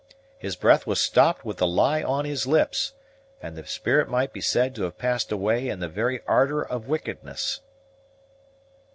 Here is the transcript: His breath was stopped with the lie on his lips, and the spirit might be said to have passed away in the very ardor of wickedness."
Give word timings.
His 0.39 0.55
breath 0.55 0.87
was 0.87 0.99
stopped 0.99 1.45
with 1.45 1.57
the 1.57 1.67
lie 1.67 2.01
on 2.01 2.25
his 2.25 2.47
lips, 2.47 2.93
and 3.39 3.55
the 3.55 3.67
spirit 3.67 4.09
might 4.09 4.33
be 4.33 4.41
said 4.41 4.73
to 4.73 4.81
have 4.85 4.97
passed 4.97 5.31
away 5.31 5.69
in 5.69 5.79
the 5.79 5.87
very 5.87 6.21
ardor 6.25 6.63
of 6.63 6.87
wickedness." 6.87 7.61